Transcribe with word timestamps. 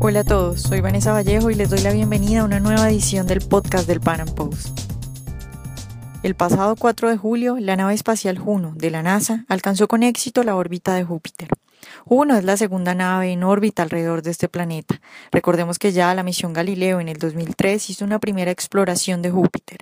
Hola 0.00 0.20
a 0.20 0.24
todos, 0.24 0.62
soy 0.62 0.80
Vanessa 0.80 1.12
Vallejo 1.12 1.50
y 1.50 1.56
les 1.56 1.70
doy 1.70 1.80
la 1.80 1.90
bienvenida 1.92 2.42
a 2.42 2.44
una 2.44 2.60
nueva 2.60 2.88
edición 2.88 3.26
del 3.26 3.40
podcast 3.40 3.88
del 3.88 4.00
Pan 4.00 4.20
Am 4.20 4.32
Post. 4.32 4.78
El 6.22 6.36
pasado 6.36 6.76
4 6.76 7.10
de 7.10 7.16
julio, 7.16 7.56
la 7.58 7.74
nave 7.74 7.94
espacial 7.94 8.38
Juno 8.38 8.74
de 8.76 8.92
la 8.92 9.02
NASA 9.02 9.44
alcanzó 9.48 9.88
con 9.88 10.04
éxito 10.04 10.44
la 10.44 10.54
órbita 10.54 10.94
de 10.94 11.02
Júpiter. 11.02 11.48
Juno 12.04 12.36
es 12.36 12.44
la 12.44 12.56
segunda 12.56 12.94
nave 12.94 13.32
en 13.32 13.44
órbita 13.44 13.82
alrededor 13.82 14.22
de 14.22 14.30
este 14.30 14.48
planeta. 14.48 15.00
Recordemos 15.30 15.78
que 15.78 15.92
ya 15.92 16.14
la 16.14 16.22
misión 16.22 16.52
Galileo 16.52 17.00
en 17.00 17.08
el 17.08 17.18
2003 17.18 17.90
hizo 17.90 18.04
una 18.04 18.18
primera 18.18 18.50
exploración 18.50 19.22
de 19.22 19.30
Júpiter. 19.30 19.78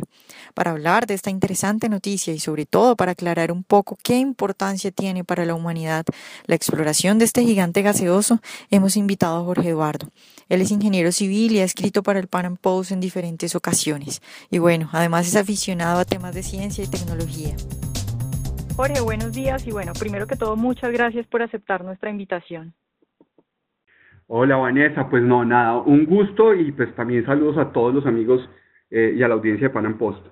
Para 0.55 0.73
hablar 0.73 1.07
de 1.07 1.15
esta 1.15 1.31
interesante 1.31 1.89
noticia 1.89 2.33
y 2.33 2.39
sobre 2.39 2.67
todo 2.67 2.97
para 2.97 3.13
aclarar 3.13 3.53
un 3.53 3.63
poco 3.63 3.97
qué 4.03 4.19
importancia 4.19 4.91
tiene 4.91 5.25
para 5.25 5.45
la 5.45 5.55
humanidad 5.55 6.05
la 6.47 6.55
exploración 6.55 7.19
de 7.19 7.27
este 7.27 7.45
gigante 7.45 7.83
gaseoso, 7.83 8.41
hemos 8.71 8.97
invitado 8.97 9.41
a 9.41 9.45
Jorge 9.45 9.69
Eduardo. 9.71 10.11
Él 10.49 10.61
es 10.61 10.71
ingeniero 10.71 11.13
civil 11.13 11.53
y 11.53 11.61
ha 11.61 11.65
escrito 11.65 12.03
para 12.03 12.19
el 12.19 12.29
Pan 12.29 12.47
Am 12.47 12.57
Post 12.57 12.93
en 12.93 13.01
diferentes 13.01 13.55
ocasiones. 13.55 14.23
Y 14.51 14.59
bueno, 14.59 14.89
además 14.93 15.27
es 15.27 15.37
aficionado 15.37 16.01
a 16.01 16.05
temas 16.05 16.35
de 16.35 16.43
ciencia 16.43 16.85
y 16.85 16.87
tecnología. 16.87 17.57
Jorge, 18.77 19.01
buenos 19.01 19.33
días 19.33 19.67
y 19.67 19.73
bueno, 19.73 19.93
primero 19.99 20.27
que 20.27 20.37
todo, 20.37 20.55
muchas 20.55 20.93
gracias 20.93 21.27
por 21.29 21.41
aceptar 21.41 21.83
nuestra 21.83 22.11
invitación. 22.11 22.75
Hola 24.27 24.57
Vanessa, 24.57 25.09
pues 25.09 25.23
no, 25.23 25.47
nada, 25.47 25.79
un 25.79 26.05
gusto 26.05 26.53
y 26.53 26.73
pues 26.73 26.95
también 26.95 27.25
saludos 27.25 27.57
a 27.57 27.73
todos 27.73 27.95
los 27.95 28.05
amigos 28.05 28.47
eh, 28.91 29.15
y 29.17 29.23
a 29.23 29.29
la 29.29 29.35
audiencia 29.35 29.69
de 29.69 29.73
Pan 29.73 29.97
Post. 29.97 30.27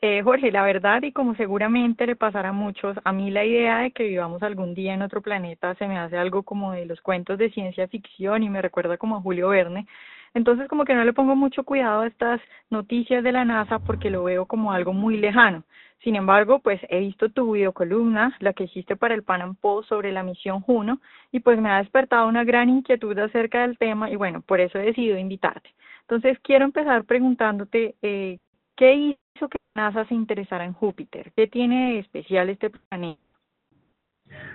Eh, 0.00 0.22
Jorge, 0.22 0.52
la 0.52 0.62
verdad, 0.62 1.02
y 1.02 1.10
como 1.10 1.34
seguramente 1.34 2.06
le 2.06 2.14
pasará 2.14 2.50
a 2.50 2.52
muchos, 2.52 2.96
a 3.02 3.12
mí 3.12 3.32
la 3.32 3.44
idea 3.44 3.78
de 3.78 3.90
que 3.90 4.04
vivamos 4.04 4.40
algún 4.44 4.74
día 4.74 4.94
en 4.94 5.02
otro 5.02 5.22
planeta 5.22 5.74
se 5.74 5.88
me 5.88 5.98
hace 5.98 6.16
algo 6.16 6.44
como 6.44 6.70
de 6.70 6.86
los 6.86 7.00
cuentos 7.00 7.36
de 7.36 7.50
ciencia 7.50 7.88
ficción 7.88 8.44
y 8.44 8.48
me 8.48 8.62
recuerda 8.62 8.96
como 8.96 9.16
a 9.16 9.20
Julio 9.20 9.48
Verne. 9.48 9.88
Entonces 10.34 10.68
como 10.68 10.84
que 10.84 10.94
no 10.94 11.04
le 11.04 11.12
pongo 11.12 11.36
mucho 11.36 11.64
cuidado 11.64 12.02
a 12.02 12.06
estas 12.08 12.40
noticias 12.68 13.22
de 13.22 13.32
la 13.32 13.44
NASA 13.44 13.78
porque 13.78 14.10
lo 14.10 14.24
veo 14.24 14.46
como 14.46 14.72
algo 14.72 14.92
muy 14.92 15.16
lejano. 15.16 15.62
Sin 16.02 16.16
embargo, 16.16 16.58
pues 16.58 16.80
he 16.90 17.00
visto 17.00 17.30
tu 17.30 17.52
videocolumna, 17.52 18.36
la 18.40 18.52
que 18.52 18.64
hiciste 18.64 18.94
para 18.94 19.14
el 19.14 19.22
Pan 19.22 19.54
Post 19.54 19.88
sobre 19.88 20.12
la 20.12 20.22
misión 20.22 20.60
Juno, 20.60 21.00
y 21.32 21.40
pues 21.40 21.58
me 21.58 21.70
ha 21.70 21.78
despertado 21.78 22.28
una 22.28 22.44
gran 22.44 22.68
inquietud 22.68 23.18
acerca 23.18 23.62
del 23.62 23.78
tema 23.78 24.10
y 24.10 24.16
bueno, 24.16 24.42
por 24.42 24.60
eso 24.60 24.78
he 24.78 24.86
decidido 24.86 25.16
invitarte. 25.16 25.70
Entonces 26.02 26.38
quiero 26.40 26.66
empezar 26.66 27.04
preguntándote 27.04 27.94
eh, 28.02 28.38
qué 28.76 28.94
hizo 28.94 29.48
que 29.48 29.56
NASA 29.74 30.04
se 30.04 30.14
interesara 30.14 30.66
en 30.66 30.74
Júpiter, 30.74 31.32
qué 31.34 31.46
tiene 31.46 31.92
de 31.92 31.98
especial 32.00 32.50
este 32.50 32.70
planeta. 32.70 33.20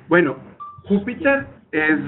Bueno, 0.08 0.38
Júpiter 0.84 1.48
es 1.72 2.00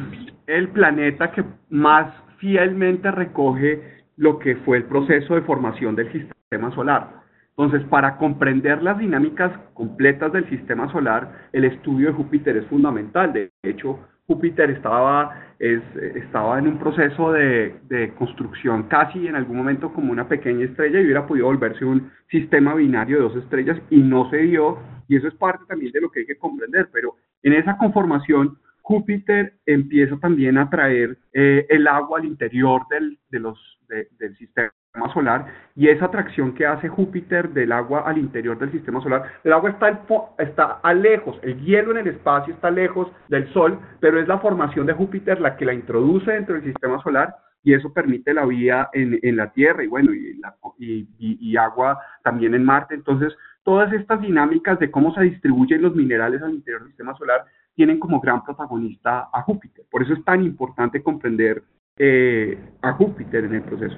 el 0.46 0.70
planeta 0.70 1.32
que 1.32 1.44
más 1.70 2.14
fielmente 2.42 3.11
recoge 3.11 4.02
lo 4.17 4.39
que 4.39 4.58
fue 4.58 4.78
el 4.78 4.84
proceso 4.84 5.36
de 5.36 5.42
formación 5.44 5.95
del 5.95 6.11
sistema 6.11 6.73
solar. 6.75 7.22
Entonces, 7.56 7.88
para 7.89 8.17
comprender 8.17 8.81
las 8.81 8.97
dinámicas 8.97 9.52
completas 9.73 10.34
del 10.34 10.50
sistema 10.50 10.92
solar, 10.92 11.47
el 11.53 11.66
estudio 11.66 12.08
de 12.08 12.14
Júpiter 12.14 12.58
es 12.58 12.66
fundamental. 12.66 13.31
De 13.31 13.52
hecho, 13.62 14.00
Júpiter 14.25 14.72
estaba, 14.72 15.36
es, 15.59 15.81
estaba 16.16 16.58
en 16.58 16.67
un 16.67 16.80
proceso 16.80 17.31
de, 17.31 17.75
de, 17.88 18.14
construcción 18.16 18.84
casi 18.84 19.28
en 19.28 19.36
algún 19.36 19.58
momento 19.58 19.94
como 19.94 20.12
una 20.12 20.28
pequeña 20.28 20.66
estrella 20.66 21.00
y 21.00 21.03
hubiera 21.03 21.28
podido 21.28 21.47
volverse 21.47 21.86
un 21.86 22.12
sistema 22.30 22.73
binario 22.73 23.17
de 23.17 23.23
dos 23.23 23.36
estrellas 23.36 23.80
y 23.89 24.02
no 24.02 24.30
se 24.31 24.38
dio. 24.38 24.80
Y 25.08 25.17
eso 25.17 25.28
es 25.28 25.36
parte 25.36 25.64
también 25.67 25.92
de 25.92 26.02
lo 26.02 26.09
que 26.09 26.22
hay 26.22 26.25
que 26.25 26.38
comprender. 26.38 26.89
Pero 26.92 27.16
en 27.44 27.53
esa 27.53 27.78
conformación, 27.78 28.58
Júpiter 28.82 29.54
empieza 29.66 30.18
también 30.18 30.58
a 30.58 30.70
traer 30.70 31.18
eh, 31.34 31.66
el 31.70 31.88
agua 31.88 32.20
al 32.20 32.26
interior 32.26 32.84
del, 32.90 33.20
de 33.30 33.40
los, 33.40 33.80
del 33.88 34.38
sistema 34.38 34.72
solar 35.14 35.46
y 35.76 35.88
esa 35.88 36.06
atracción 36.06 36.53
que 36.53 36.66
hace 36.66 36.90
Júpiter 36.90 37.50
del 37.50 37.72
agua 37.72 38.02
al 38.02 38.18
interior 38.18 38.58
del 38.58 38.72
sistema 38.72 39.02
solar. 39.02 39.24
El 39.44 39.53
agua 39.53 39.69
está, 39.69 40.03
está 40.40 40.80
a 40.84 40.94
lejos, 40.94 41.40
el 41.44 41.59
hielo 41.62 41.92
en 41.92 41.97
el 41.97 42.08
espacio 42.08 42.53
está 42.53 42.69
lejos 42.72 43.12
del 43.30 43.52
Sol, 43.53 43.80
pero 44.00 44.19
es 44.19 44.28
la 44.28 44.40
formación 44.40 44.86
de 44.86 44.94
Júpiter 44.94 45.40
la 45.40 45.56
que 45.56 45.66
la 45.66 45.74
introduce 45.74 46.31
dentro 46.31 46.56
del 46.56 46.66
sistema 46.66 47.02
solar 47.03 47.36
y 47.63 47.74
eso 47.74 47.94
permite 47.94 48.34
la 48.34 48.46
vida 48.46 48.90
en, 48.94 49.19
en 49.22 49.38
la 49.38 49.52
Tierra 49.52 49.84
y 49.84 49.88
bueno, 49.88 50.13
y, 50.13 50.38
la, 50.40 50.56
y, 50.80 51.08
y, 51.19 51.58
agua 51.58 52.00
también 52.24 52.56
en 52.56 52.63
Marte. 52.63 52.96
Entonces, 52.96 53.34
todas 53.63 53.94
estas 53.94 54.19
dinámicas 54.19 54.80
de 54.80 54.90
cómo 54.90 55.13
se 55.13 55.22
distribuyen 55.22 55.84
los 55.84 55.96
minerales 55.96 56.42
al 56.42 56.56
interior 56.56 56.81
del 56.81 56.90
sistema 56.90 57.16
solar 57.18 57.46
tienen 57.76 58.00
como 58.00 58.20
gran 58.20 58.44
protagonista 58.44 59.30
a 59.32 59.42
Júpiter. 59.44 59.86
Por 59.90 60.04
eso 60.04 60.14
es 60.14 60.24
tan 60.24 60.44
importante 60.44 61.02
comprender 61.02 61.64
eh, 61.98 62.58
a 62.82 62.94
Júpiter 62.94 63.46
en 63.46 63.56
el 63.56 63.64
proceso. 63.64 63.98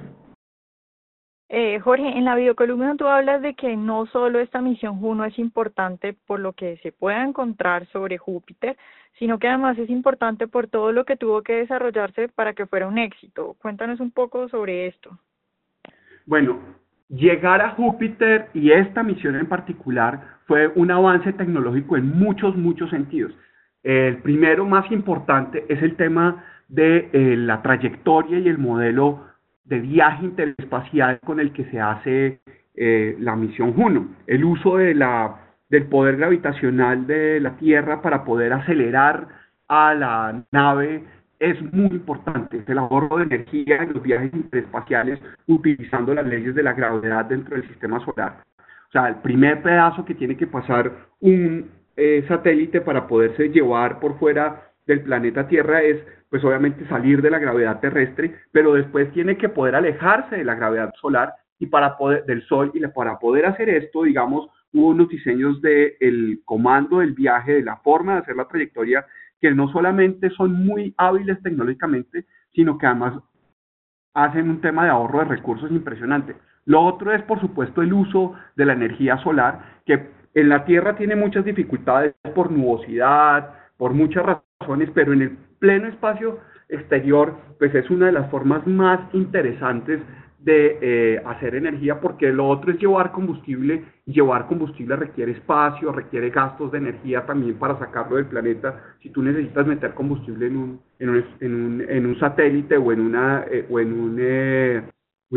Eh, 1.48 1.78
Jorge, 1.80 2.08
en 2.18 2.24
la 2.24 2.34
videocolumna 2.34 2.96
tú 2.96 3.06
hablas 3.06 3.42
de 3.42 3.54
que 3.54 3.76
no 3.76 4.06
solo 4.06 4.40
esta 4.40 4.60
misión 4.60 4.98
Juno 4.98 5.24
es 5.24 5.38
importante 5.38 6.16
por 6.26 6.40
lo 6.40 6.52
que 6.52 6.78
se 6.78 6.90
pueda 6.90 7.22
encontrar 7.22 7.86
sobre 7.88 8.18
Júpiter, 8.18 8.76
sino 9.18 9.38
que 9.38 9.48
además 9.48 9.78
es 9.78 9.90
importante 9.90 10.48
por 10.48 10.66
todo 10.66 10.90
lo 10.90 11.04
que 11.04 11.16
tuvo 11.16 11.42
que 11.42 11.54
desarrollarse 11.56 12.28
para 12.28 12.54
que 12.54 12.66
fuera 12.66 12.88
un 12.88 12.98
éxito. 12.98 13.54
Cuéntanos 13.60 14.00
un 14.00 14.10
poco 14.10 14.48
sobre 14.48 14.88
esto. 14.88 15.16
Bueno, 16.26 16.58
llegar 17.08 17.60
a 17.60 17.70
Júpiter 17.70 18.48
y 18.54 18.72
esta 18.72 19.02
misión 19.02 19.36
en 19.36 19.46
particular 19.46 20.38
fue 20.46 20.68
un 20.68 20.90
avance 20.90 21.32
tecnológico 21.34 21.96
en 21.96 22.18
muchos, 22.18 22.56
muchos 22.56 22.90
sentidos. 22.90 23.32
El 23.84 24.16
primero 24.18 24.64
más 24.64 24.90
importante 24.90 25.66
es 25.68 25.82
el 25.82 25.94
tema 25.96 26.42
de 26.68 27.10
eh, 27.12 27.36
la 27.36 27.60
trayectoria 27.60 28.38
y 28.38 28.48
el 28.48 28.56
modelo 28.56 29.26
de 29.64 29.78
viaje 29.80 30.24
interespacial 30.24 31.20
con 31.24 31.38
el 31.38 31.52
que 31.52 31.66
se 31.66 31.78
hace 31.78 32.40
eh, 32.74 33.16
la 33.20 33.36
misión 33.36 33.74
Juno. 33.74 34.08
El 34.26 34.44
uso 34.44 34.78
de 34.78 34.94
la, 34.94 35.36
del 35.68 35.84
poder 35.84 36.16
gravitacional 36.16 37.06
de 37.06 37.40
la 37.40 37.56
Tierra 37.58 38.00
para 38.00 38.24
poder 38.24 38.54
acelerar 38.54 39.28
a 39.68 39.94
la 39.94 40.42
nave 40.50 41.04
es 41.38 41.60
muy 41.72 41.90
importante. 41.90 42.64
El 42.66 42.78
ahorro 42.78 43.18
de 43.18 43.24
energía 43.24 43.82
en 43.82 43.92
los 43.92 44.02
viajes 44.02 44.32
interespaciales 44.32 45.20
utilizando 45.46 46.14
las 46.14 46.26
leyes 46.26 46.54
de 46.54 46.62
la 46.62 46.72
gravedad 46.72 47.26
dentro 47.26 47.54
del 47.54 47.68
sistema 47.68 48.02
solar. 48.02 48.38
O 48.88 48.92
sea, 48.92 49.08
el 49.08 49.16
primer 49.16 49.62
pedazo 49.62 50.06
que 50.06 50.14
tiene 50.14 50.36
que 50.36 50.46
pasar 50.46 50.90
un 51.20 51.68
eh, 51.96 52.24
satélite 52.28 52.80
para 52.80 53.06
poderse 53.06 53.48
llevar 53.48 54.00
por 54.00 54.18
fuera 54.18 54.70
del 54.86 55.02
planeta 55.02 55.48
Tierra 55.48 55.82
es 55.82 56.02
pues 56.28 56.42
obviamente 56.44 56.86
salir 56.88 57.22
de 57.22 57.30
la 57.30 57.38
gravedad 57.38 57.78
terrestre, 57.80 58.34
pero 58.50 58.74
después 58.74 59.12
tiene 59.12 59.36
que 59.36 59.48
poder 59.48 59.76
alejarse 59.76 60.36
de 60.36 60.44
la 60.44 60.56
gravedad 60.56 60.92
solar 61.00 61.34
y 61.60 61.66
para 61.66 61.96
poder, 61.96 62.24
del 62.24 62.42
Sol, 62.46 62.72
y 62.74 62.84
para 62.88 63.18
poder 63.18 63.46
hacer 63.46 63.68
esto, 63.68 64.02
digamos, 64.02 64.48
hubo 64.72 64.88
unos 64.88 65.08
diseños 65.08 65.62
del 65.62 65.94
el 66.00 66.40
comando 66.44 66.98
del 66.98 67.12
viaje, 67.12 67.52
de 67.54 67.62
la 67.62 67.76
forma 67.76 68.14
de 68.14 68.18
hacer 68.22 68.36
la 68.36 68.48
trayectoria, 68.48 69.06
que 69.40 69.52
no 69.52 69.68
solamente 69.70 70.30
son 70.30 70.52
muy 70.64 70.92
hábiles 70.96 71.40
tecnológicamente, 71.42 72.26
sino 72.52 72.78
que 72.78 72.86
además 72.86 73.22
hacen 74.14 74.50
un 74.50 74.60
tema 74.60 74.84
de 74.84 74.90
ahorro 74.90 75.20
de 75.20 75.36
recursos 75.36 75.70
impresionante. 75.70 76.34
Lo 76.64 76.82
otro 76.82 77.12
es, 77.12 77.22
por 77.22 77.40
supuesto, 77.40 77.82
el 77.82 77.92
uso 77.92 78.34
de 78.56 78.64
la 78.64 78.72
energía 78.72 79.18
solar, 79.18 79.80
que 79.86 80.08
en 80.34 80.48
la 80.48 80.64
Tierra 80.64 80.96
tiene 80.96 81.16
muchas 81.16 81.44
dificultades 81.44 82.14
por 82.34 82.50
nubosidad, 82.50 83.54
por 83.76 83.92
muchas 83.94 84.24
razones, 84.60 84.90
pero 84.94 85.12
en 85.12 85.22
el 85.22 85.36
pleno 85.58 85.88
espacio 85.88 86.38
exterior, 86.68 87.34
pues 87.58 87.74
es 87.74 87.88
una 87.90 88.06
de 88.06 88.12
las 88.12 88.30
formas 88.30 88.66
más 88.66 89.00
interesantes 89.12 90.00
de 90.44 90.78
eh, 90.82 91.22
hacer 91.24 91.54
energía 91.54 92.00
porque 92.00 92.30
lo 92.30 92.46
otro 92.46 92.70
es 92.70 92.78
llevar 92.78 93.12
combustible 93.12 93.82
y 94.04 94.12
llevar 94.12 94.46
combustible 94.46 94.94
requiere 94.94 95.32
espacio, 95.32 95.90
requiere 95.90 96.28
gastos 96.28 96.70
de 96.70 96.78
energía 96.78 97.24
también 97.24 97.54
para 97.54 97.78
sacarlo 97.78 98.16
del 98.16 98.26
planeta. 98.26 98.78
Si 99.00 99.08
tú 99.08 99.22
necesitas 99.22 99.66
meter 99.66 99.94
combustible 99.94 100.46
en 100.46 100.56
un, 100.56 100.80
en 100.98 101.08
un, 101.08 101.24
en 101.40 101.54
un, 101.54 101.80
en 101.88 102.06
un 102.06 102.20
satélite 102.20 102.76
o 102.76 102.92
en 102.92 103.00
una, 103.00 103.44
eh, 103.50 103.66
o 103.70 103.80
en, 103.80 103.92
un, 103.98 104.16
eh, 104.20 104.82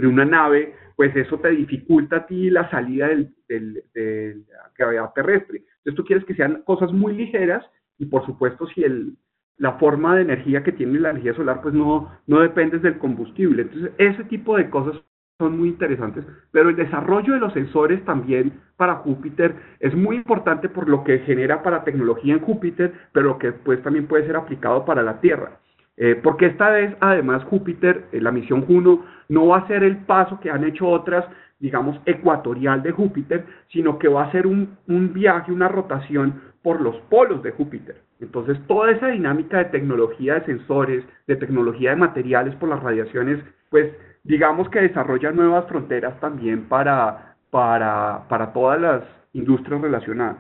en 0.06 0.14
una 0.14 0.26
nave, 0.26 0.76
pues 0.96 1.16
eso 1.16 1.40
te 1.40 1.50
dificulta 1.50 2.18
a 2.18 2.26
ti 2.28 2.50
la 2.50 2.70
salida 2.70 3.08
del, 3.08 3.34
del, 3.48 3.84
de 3.94 4.38
la 4.50 4.72
gravedad 4.78 5.12
terrestre. 5.14 5.64
Entonces 5.78 5.96
tú 5.96 6.06
quieres 6.06 6.26
que 6.26 6.36
sean 6.36 6.64
cosas 6.64 6.92
muy 6.92 7.14
ligeras 7.16 7.66
y 7.98 8.06
por 8.06 8.26
supuesto 8.26 8.68
si 8.68 8.84
el, 8.84 9.16
la 9.58 9.74
forma 9.74 10.16
de 10.16 10.22
energía 10.22 10.64
que 10.64 10.72
tiene 10.72 11.00
la 11.00 11.12
energía 11.12 11.34
solar, 11.34 11.62
pues 11.62 11.74
no, 11.74 12.12
no 12.28 12.40
depende 12.40 12.80
del 12.80 12.98
combustible. 12.98 13.64
Entonces, 13.64 13.92
ese 13.98 14.24
tipo 14.26 14.56
de 14.58 14.70
cosas 14.70 15.02
son 15.40 15.58
muy 15.58 15.70
interesantes, 15.70 16.26
pero 16.52 16.70
el 16.70 16.76
desarrollo 16.76 17.34
de 17.34 17.40
los 17.40 17.54
sensores 17.54 18.04
también 18.06 18.60
para 18.76 18.96
Júpiter 18.96 19.56
es 19.80 19.94
muy 19.96 20.16
importante 20.16 20.68
por 20.68 20.90
lo 20.90 21.04
que 21.04 21.20
genera 21.20 21.62
para 21.62 21.84
tecnología 21.84 22.34
en 22.34 22.40
Júpiter, 22.40 22.92
pero 23.12 23.38
que 23.38 23.52
pues 23.52 23.82
también 23.84 24.08
puede 24.08 24.26
ser 24.26 24.36
aplicado 24.36 24.84
para 24.84 25.04
la 25.04 25.20
Tierra. 25.22 25.60
Eh, 25.98 26.20
porque 26.24 26.46
esta 26.46 26.70
vez, 26.70 26.96
además, 27.00 27.44
Júpiter, 27.46 28.06
eh, 28.12 28.22
la 28.22 28.32
misión 28.32 28.62
Juno, 28.66 29.04
no 29.30 29.48
va 29.48 29.58
a 29.58 29.68
ser 29.68 29.84
el 29.84 29.98
paso 29.98 30.40
que 30.40 30.52
han 30.52 30.64
hecho 30.64 30.88
otras, 30.88 31.26
digamos, 31.60 32.00
ecuatorial 32.06 32.84
de 32.84 32.92
Júpiter, 32.92 33.46
sino 33.70 33.98
que 33.98 34.08
va 34.08 34.24
a 34.24 34.32
ser 34.32 34.46
un, 34.46 34.78
un 34.88 35.12
viaje, 35.12 35.52
una 35.52 35.68
rotación 35.68 36.42
por 36.62 36.82
los 36.82 36.96
polos 37.10 37.42
de 37.42 37.52
Júpiter. 37.52 38.02
Entonces, 38.20 38.58
toda 38.68 38.92
esa 38.92 39.08
dinámica 39.08 39.58
de 39.58 39.66
tecnología 39.66 40.36
de 40.36 40.46
sensores, 40.46 41.04
de 41.26 41.36
tecnología 41.36 41.92
de 41.92 41.96
materiales 41.96 42.56
por 42.56 42.70
las 42.70 42.82
radiaciones, 42.84 43.44
pues 43.70 43.92
digamos 44.24 44.70
que 44.70 44.82
desarrolla 44.82 45.32
nuevas 45.32 45.68
fronteras 45.68 46.20
también 46.20 46.68
para, 46.68 47.36
para, 47.50 48.28
para 48.28 48.54
todas 48.54 48.80
las 48.80 49.04
industrias 49.34 49.82
relacionadas. 49.82 50.38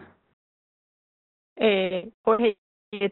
Eh, 1.56 2.12
Jorge, 2.22 2.58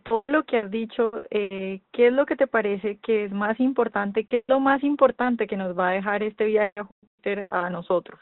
todo 0.03 0.23
lo 0.27 0.43
que 0.43 0.57
has 0.57 0.71
dicho, 0.71 1.11
eh, 1.29 1.81
¿qué 1.91 2.07
es 2.07 2.13
lo 2.13 2.25
que 2.25 2.35
te 2.35 2.47
parece 2.47 2.97
que 2.97 3.25
es 3.25 3.31
más 3.31 3.59
importante? 3.59 4.25
¿Qué 4.25 4.37
es 4.37 4.43
lo 4.47 4.59
más 4.59 4.83
importante 4.83 5.47
que 5.47 5.57
nos 5.57 5.77
va 5.77 5.89
a 5.89 5.93
dejar 5.93 6.23
este 6.23 6.45
viaje 6.45 6.73
a 6.77 6.83
Júpiter 6.83 7.47
a 7.51 7.69
nosotros? 7.69 8.19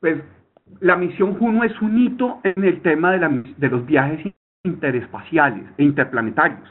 Pues 0.00 0.22
la 0.80 0.96
misión 0.96 1.38
Juno 1.38 1.64
es 1.64 1.80
un 1.80 1.98
hito 1.98 2.40
en 2.44 2.64
el 2.64 2.80
tema 2.82 3.12
de, 3.12 3.18
la, 3.18 3.28
de 3.28 3.68
los 3.68 3.84
viajes 3.86 4.32
interespaciales 4.64 5.64
e 5.76 5.84
interplanetarios. 5.84 6.68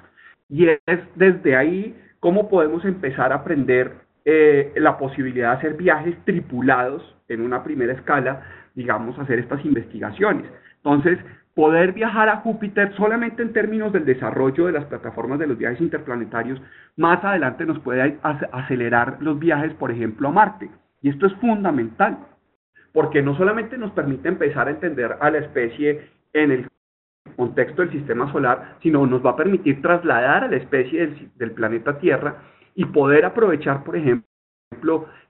Y 0.50 0.68
es 0.68 1.00
desde 1.16 1.56
ahí 1.56 1.96
cómo 2.20 2.50
podemos 2.50 2.84
empezar 2.86 3.32
a 3.32 3.38
aprender 3.38 3.94
eh, 4.26 4.74
la 4.76 4.98
posibilidad 4.98 5.52
de 5.52 5.58
hacer 5.58 5.74
viajes 5.76 6.16
tripulados 6.26 7.16
en 7.28 7.42
una 7.42 7.64
primera 7.64 7.94
escala, 7.94 8.44
digamos, 8.76 9.18
hacer 9.20 9.40
estas 9.40 9.64
investigaciones. 9.66 10.50
Entonces, 10.78 11.20
poder 11.58 11.94
viajar 11.94 12.30
a 12.30 12.38
Júpiter 12.42 12.94
solamente 12.98 13.42
en 13.42 13.52
términos 13.52 13.92
del 13.92 14.06
desarrollo 14.06 14.68
de 14.68 14.74
las 14.74 14.86
plataformas 14.86 15.40
de 15.40 15.48
los 15.48 15.58
viajes 15.58 15.82
interplanetarios, 15.82 16.62
más 16.98 17.24
adelante 17.24 17.66
nos 17.66 17.80
puede 17.80 18.20
acelerar 18.52 19.18
los 19.22 19.40
viajes, 19.40 19.74
por 19.74 19.90
ejemplo, 19.90 20.28
a 20.28 20.32
Marte. 20.32 20.70
Y 21.02 21.10
esto 21.10 21.26
es 21.26 21.34
fundamental, 21.38 22.20
porque 22.94 23.24
no 23.24 23.36
solamente 23.36 23.76
nos 23.76 23.90
permite 23.94 24.30
empezar 24.30 24.68
a 24.68 24.72
entender 24.72 25.18
a 25.20 25.32
la 25.32 25.40
especie 25.40 26.12
en 26.34 26.52
el 26.52 26.68
contexto 27.36 27.82
del 27.82 27.92
sistema 27.92 28.32
solar, 28.32 28.76
sino 28.84 29.08
nos 29.08 29.26
va 29.26 29.32
a 29.32 29.36
permitir 29.36 29.82
trasladar 29.82 30.44
a 30.44 30.48
la 30.50 30.58
especie 30.58 31.32
del, 31.38 31.52
planeta 31.54 31.98
Tierra 31.98 32.36
y 32.76 32.86
poder 32.86 33.26
aprovechar, 33.26 33.84
por 33.84 33.96
ejemplo, 33.96 34.27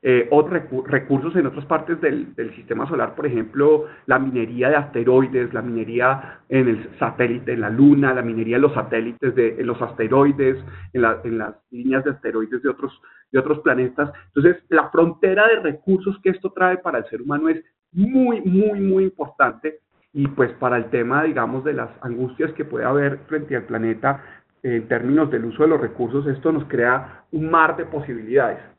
eh, 0.01 0.28
otros 0.31 0.62
recursos 0.86 1.36
en 1.36 1.48
otras 1.48 1.66
partes 1.66 2.00
del, 2.01 2.34
sistema 2.56 2.88
solar, 2.88 3.16
por 3.16 3.25
ejemplo, 3.25 3.86
la 4.06 4.19
minería 4.19 4.69
de 4.69 4.75
asteroides, 4.75 5.54
la 5.54 5.62
minería 5.62 6.39
en 6.50 6.68
el 6.68 6.89
satélite, 7.00 7.54
en 7.54 7.62
la 7.62 7.69
Luna, 7.69 8.13
la 8.13 8.22
minería 8.22 8.57
en 8.57 8.62
los 8.62 8.74
satélites, 8.74 9.36
de, 9.36 9.60
en 9.60 9.68
los 9.68 9.81
asteroides, 9.81 10.57
en, 10.94 11.06
en 11.24 11.38
las 11.38 11.56
líneas 11.72 12.04
de 12.04 12.12
asteroides 12.12 12.62
de 12.62 12.69
otros, 12.69 13.01
de 13.31 13.39
otros 13.39 13.60
planetas. 13.60 14.12
Entonces, 14.28 14.63
la 14.69 14.89
frontera 14.89 15.48
de 15.48 15.60
recursos 15.62 16.18
que 16.24 16.30
esto 16.30 16.51
trae 16.51 16.78
para 16.78 17.00
el 17.00 17.06
ser 17.06 17.22
humano 17.22 17.50
es 17.50 17.63
muy, 17.92 18.42
muy, 18.42 18.80
muy 18.80 19.04
importante. 19.06 19.80
Y 20.13 20.28
pues 20.28 20.51
para 20.54 20.78
el 20.78 20.86
tema, 20.90 21.24
digamos, 21.24 21.63
de 21.63 21.74
las 21.74 21.90
angustias 22.01 22.51
que 22.54 22.66
puede 22.66 22.86
haber 22.86 23.19
frente 23.28 23.56
al 23.56 23.63
planeta 23.63 24.24
en 24.63 24.88
términos 24.88 25.30
del 25.30 25.45
uso 25.45 25.63
de 25.63 25.69
los 25.69 25.81
recursos, 25.81 26.25
esto 26.28 26.51
nos 26.51 26.66
crea 26.66 27.24
un 27.31 27.50
mar 27.50 27.78
de 27.78 27.86
posibilidades. 27.86 28.77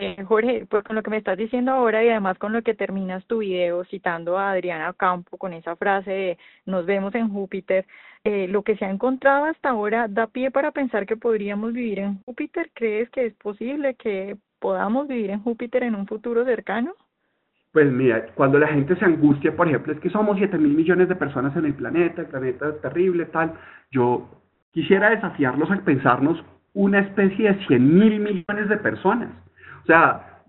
Eh, 0.00 0.22
Jorge, 0.22 0.64
pues 0.70 0.84
con 0.84 0.94
lo 0.94 1.02
que 1.02 1.10
me 1.10 1.16
estás 1.16 1.36
diciendo 1.36 1.72
ahora 1.72 2.04
y 2.04 2.08
además 2.08 2.38
con 2.38 2.52
lo 2.52 2.62
que 2.62 2.74
terminas 2.74 3.26
tu 3.26 3.38
video 3.38 3.84
citando 3.86 4.38
a 4.38 4.52
Adriana 4.52 4.92
Campo 4.92 5.36
con 5.36 5.52
esa 5.52 5.74
frase 5.74 6.10
de 6.12 6.38
nos 6.66 6.86
vemos 6.86 7.12
en 7.16 7.28
Júpiter, 7.28 7.84
eh, 8.22 8.46
lo 8.46 8.62
que 8.62 8.76
se 8.76 8.84
ha 8.84 8.90
encontrado 8.90 9.46
hasta 9.46 9.70
ahora 9.70 10.06
da 10.06 10.28
pie 10.28 10.52
para 10.52 10.70
pensar 10.70 11.04
que 11.04 11.16
podríamos 11.16 11.72
vivir 11.72 11.98
en 11.98 12.22
Júpiter. 12.22 12.70
¿Crees 12.74 13.10
que 13.10 13.26
es 13.26 13.34
posible 13.34 13.94
que 13.94 14.36
podamos 14.60 15.08
vivir 15.08 15.30
en 15.30 15.42
Júpiter 15.42 15.82
en 15.82 15.96
un 15.96 16.06
futuro 16.06 16.44
cercano? 16.44 16.94
Pues 17.72 17.90
mira, 17.90 18.26
cuando 18.36 18.60
la 18.60 18.68
gente 18.68 18.94
se 18.94 19.04
angustia, 19.04 19.56
por 19.56 19.66
ejemplo, 19.66 19.92
es 19.92 19.98
que 19.98 20.10
somos 20.10 20.38
7 20.38 20.58
mil 20.58 20.74
millones 20.74 21.08
de 21.08 21.16
personas 21.16 21.56
en 21.56 21.64
el 21.64 21.74
planeta, 21.74 22.22
el 22.22 22.28
planeta 22.28 22.68
es 22.68 22.80
terrible, 22.82 23.26
tal, 23.26 23.52
yo 23.90 24.28
quisiera 24.70 25.10
desafiarlos 25.10 25.68
a 25.72 25.84
pensarnos 25.84 26.40
una 26.72 27.00
especie 27.00 27.52
de 27.52 27.66
100 27.66 27.98
mil 27.98 28.20
millones 28.20 28.68
de 28.68 28.76
personas 28.76 29.47
sea, 29.88 30.42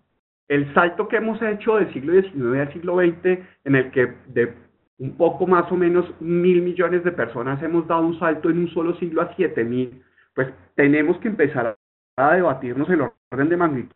el 0.47 0.73
salto 0.73 1.07
que 1.07 1.17
hemos 1.17 1.41
hecho 1.41 1.77
del 1.77 1.91
siglo 1.93 2.13
XIX 2.13 2.59
al 2.59 2.73
siglo 2.73 2.97
XX, 2.97 3.39
en 3.65 3.75
el 3.75 3.91
que 3.91 4.13
de 4.27 4.53
un 4.97 5.15
poco 5.15 5.47
más 5.47 5.71
o 5.71 5.75
menos 5.75 6.05
mil 6.19 6.61
millones 6.61 7.03
de 7.03 7.11
personas 7.11 7.61
hemos 7.63 7.87
dado 7.87 8.01
un 8.01 8.19
salto 8.19 8.49
en 8.49 8.59
un 8.59 8.69
solo 8.69 8.95
siglo 8.97 9.21
a 9.21 9.33
siete 9.35 9.63
mil, 9.63 10.03
pues 10.35 10.49
tenemos 10.75 11.17
que 11.19 11.29
empezar 11.29 11.77
a 12.17 12.35
debatirnos 12.35 12.89
el 12.89 13.01
orden 13.31 13.49
de 13.49 13.57
magnitud 13.57 13.95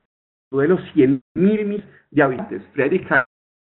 de 0.51 0.67
los 0.67 0.81
cien 0.93 1.21
mil 1.33 1.83
de 2.11 2.23
habitantes. 2.23 2.61
Friedrich 2.73 3.07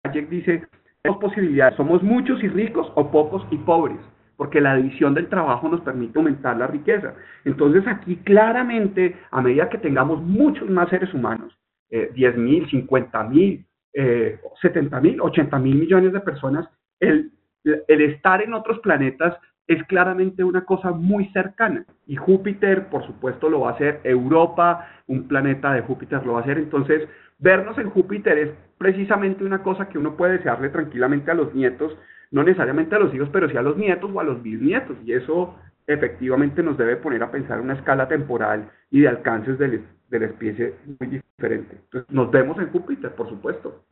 Hayek 0.05 0.29
dice, 0.29 0.67
tenemos 1.03 1.21
posibilidades, 1.21 1.77
somos 1.77 2.03
muchos 2.03 2.43
y 2.43 2.49
ricos 2.49 2.93
o 2.95 3.11
pocos 3.11 3.47
y 3.51 3.57
pobres, 3.59 3.99
porque 4.37 4.61
la 4.61 4.77
división 4.77 5.15
del 5.15 5.29
trabajo 5.29 5.69
nos 5.69 5.81
permite 5.81 6.19
aumentar 6.19 6.57
la 6.57 6.67
riqueza. 6.67 7.15
Entonces 7.45 7.87
aquí 7.87 8.17
claramente, 8.17 9.17
a 9.31 9.41
medida 9.41 9.69
que 9.69 9.79
tengamos 9.79 10.23
muchos 10.23 10.69
más 10.69 10.91
seres 10.91 11.13
humanos, 11.15 11.57
eh, 11.93 12.11
10 12.15 12.37
mil, 12.39 12.69
50 12.71 13.23
mil, 13.25 13.67
eh, 13.93 14.41
70 14.63 15.01
mil, 15.01 15.21
80 15.21 15.59
mil 15.59 15.75
millones 15.77 16.15
de 16.15 16.21
personas, 16.21 16.67
el, 16.99 17.31
el 17.65 18.01
estar 18.01 18.41
en 18.41 18.55
otros 18.55 18.79
planetas 18.81 19.37
es 19.67 19.85
claramente 19.85 20.43
una 20.43 20.65
cosa 20.65 20.91
muy 20.91 21.27
cercana. 21.33 21.85
Y 22.07 22.17
Júpiter, 22.17 22.89
por 22.89 23.07
supuesto, 23.07 23.51
lo 23.51 23.61
va 23.61 23.71
a 23.71 23.75
hacer, 23.75 24.01
Europa, 24.05 24.89
un 25.07 25.29
planeta 25.29 25.75
de 25.75 25.83
Júpiter 25.83 26.25
lo 26.25 26.33
va 26.33 26.41
a 26.41 26.43
hacer. 26.43 26.57
Entonces, 26.57 27.07
vernos 27.39 27.77
en 27.77 27.91
Júpiter 27.91 28.39
es 28.39 28.51
precisamente 28.79 29.45
una 29.45 29.63
cosa 29.63 29.91
que 29.91 29.99
uno 29.99 30.17
puede 30.17 30.39
desearle 30.39 30.71
tranquilamente 30.71 31.31
a 31.31 31.35
los 31.35 31.55
nietos, 31.55 31.97
no 32.31 32.43
necesariamente 32.43 32.97
a 32.97 33.01
los 33.01 33.15
hijos, 33.15 33.29
pero 33.31 33.51
sí 33.51 33.57
a 33.59 33.63
los 33.63 33.77
nietos 33.77 34.11
o 34.13 34.19
a 34.19 34.25
los 34.25 34.43
bisnietos. 34.43 34.97
Y 35.05 35.13
eso 35.13 35.55
efectivamente 35.87 36.63
nos 36.63 36.79
debe 36.79 36.97
poner 36.97 37.23
a 37.23 37.31
pensar 37.31 37.59
en 37.59 37.65
una 37.65 37.75
escala 37.75 38.09
temporal 38.09 38.71
y 38.91 39.01
de 39.01 39.09
alcances 39.09 39.59
del, 39.59 39.85
de 40.09 40.19
la 40.19 40.27
especie 40.27 40.75
muy 40.99 41.09
diferente. 41.09 41.77
Entonces, 41.85 42.11
nos 42.11 42.31
vemos 42.31 42.59
en 42.59 42.71
Júpiter, 42.71 43.15
por 43.15 43.29
supuesto. 43.29 43.83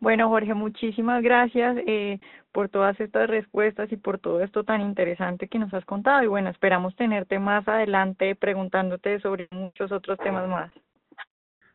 Bueno, 0.00 0.28
Jorge, 0.28 0.52
muchísimas 0.52 1.22
gracias 1.22 1.78
eh, 1.86 2.18
por 2.52 2.68
todas 2.68 2.98
estas 3.00 3.30
respuestas 3.30 3.90
y 3.90 3.96
por 3.96 4.18
todo 4.18 4.42
esto 4.42 4.62
tan 4.62 4.82
interesante 4.82 5.48
que 5.48 5.58
nos 5.58 5.72
has 5.72 5.84
contado. 5.86 6.22
Y 6.22 6.26
bueno, 6.26 6.50
esperamos 6.50 6.94
tenerte 6.96 7.38
más 7.38 7.66
adelante 7.66 8.34
preguntándote 8.34 9.18
sobre 9.20 9.48
muchos 9.50 9.92
otros 9.92 10.18
temas 10.18 10.46
más. 10.48 10.70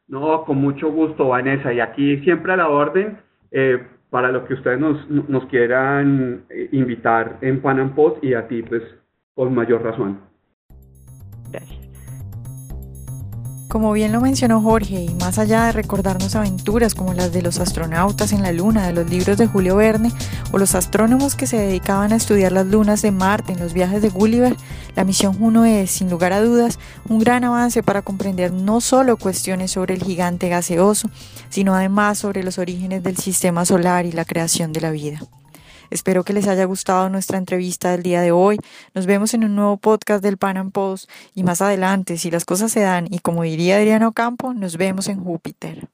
No, 0.07 0.43
con 0.43 0.57
mucho 0.57 0.91
gusto, 0.91 1.29
Vanessa. 1.29 1.73
Y 1.73 1.79
aquí 1.79 2.19
siempre 2.19 2.53
a 2.53 2.57
la 2.57 2.69
orden 2.69 3.19
eh, 3.51 3.83
para 4.09 4.31
lo 4.31 4.45
que 4.45 4.55
ustedes 4.55 4.79
nos, 4.79 5.09
nos 5.09 5.45
quieran 5.45 6.45
eh, 6.49 6.69
invitar 6.71 7.37
en 7.41 7.61
Pan 7.61 7.93
Post 7.95 8.23
y 8.23 8.33
a 8.33 8.47
ti, 8.47 8.63
pues, 8.63 8.81
con 9.35 9.53
mayor 9.53 9.83
razón. 9.83 10.19
Gracias. 11.51 11.79
Como 13.69 13.93
bien 13.93 14.11
lo 14.11 14.19
mencionó 14.19 14.61
Jorge, 14.61 15.03
y 15.03 15.13
más 15.13 15.37
allá 15.37 15.65
de 15.65 15.73
recordarnos 15.73 16.35
aventuras 16.35 16.95
como 16.95 17.13
las 17.13 17.31
de 17.31 17.43
los 17.43 17.59
astronautas 17.59 18.33
en 18.33 18.41
la 18.41 18.51
Luna 18.51 18.87
de 18.87 18.93
los 18.93 19.07
libros 19.07 19.37
de 19.37 19.45
Julio 19.45 19.75
Verne, 19.75 20.11
o 20.51 20.57
los 20.57 20.73
astrónomos 20.73 21.35
que 21.35 21.45
se 21.45 21.57
dedicaban 21.57 22.11
a 22.11 22.15
estudiar 22.15 22.51
las 22.51 22.65
lunas 22.65 23.03
de 23.03 23.11
Marte 23.11 23.53
en 23.53 23.59
los 23.59 23.73
viajes 23.73 24.01
de 24.01 24.09
Gulliver, 24.09 24.55
la 24.95 25.03
misión 25.03 25.33
Juno 25.33 25.65
es, 25.65 25.91
sin 25.91 26.09
lugar 26.09 26.33
a 26.33 26.41
dudas, 26.41 26.79
un 27.07 27.19
gran 27.19 27.43
avance 27.43 27.83
para 27.83 28.01
comprender 28.01 28.51
no 28.51 28.81
solo 28.81 29.17
cuestiones 29.17 29.71
sobre 29.71 29.93
el 29.93 30.03
gigante 30.03 30.49
gaseoso, 30.49 31.09
sino 31.49 31.75
además 31.75 32.17
sobre 32.17 32.43
los 32.43 32.57
orígenes 32.57 33.03
del 33.03 33.17
sistema 33.17 33.65
solar 33.65 34.05
y 34.05 34.11
la 34.11 34.25
creación 34.25 34.73
de 34.73 34.81
la 34.81 34.91
vida. 34.91 35.19
Espero 35.89 36.23
que 36.23 36.33
les 36.33 36.47
haya 36.47 36.65
gustado 36.65 37.09
nuestra 37.09 37.37
entrevista 37.37 37.91
del 37.91 38.03
día 38.03 38.21
de 38.21 38.31
hoy. 38.31 38.57
Nos 38.93 39.05
vemos 39.05 39.33
en 39.33 39.43
un 39.43 39.55
nuevo 39.55 39.77
podcast 39.77 40.23
del 40.23 40.37
Pan 40.37 40.57
Am 40.57 40.71
Post 40.71 41.09
y 41.33 41.43
más 41.43 41.61
adelante, 41.61 42.17
si 42.17 42.29
las 42.29 42.45
cosas 42.45 42.71
se 42.71 42.81
dan 42.81 43.07
y 43.09 43.19
como 43.19 43.43
diría 43.43 43.77
Adriano 43.77 44.11
Campo, 44.11 44.53
nos 44.53 44.77
vemos 44.77 45.07
en 45.07 45.23
Júpiter. 45.23 45.89